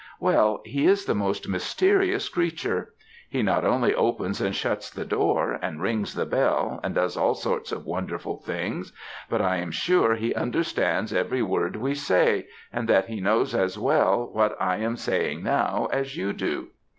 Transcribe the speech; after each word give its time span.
Well, 0.19 0.63
he 0.65 0.87
is 0.87 1.05
the 1.05 1.13
most 1.13 1.47
mysterious 1.47 2.27
creature; 2.27 2.95
he 3.29 3.43
not 3.43 3.63
only 3.63 3.93
opens 3.93 4.41
and 4.41 4.55
shuts 4.55 4.89
the 4.89 5.05
door, 5.05 5.59
and 5.61 5.79
rings 5.79 6.15
the 6.15 6.25
bell, 6.25 6.79
and 6.83 6.95
does 6.95 7.15
all 7.15 7.35
sorts 7.35 7.71
of 7.71 7.85
wonderful 7.85 8.37
things, 8.39 8.93
but 9.29 9.43
I 9.43 9.57
am 9.57 9.69
sure 9.69 10.15
he 10.15 10.33
understands 10.33 11.13
every 11.13 11.43
word 11.43 11.75
we 11.75 11.93
say, 11.93 12.47
and 12.73 12.87
that 12.89 13.09
he 13.09 13.21
knows 13.21 13.53
as 13.53 13.77
well 13.77 14.27
what 14.33 14.59
I 14.59 14.77
am 14.77 14.95
saying 14.97 15.43
now 15.43 15.87
as 15.91 16.17
you 16.17 16.33
do. 16.33 16.69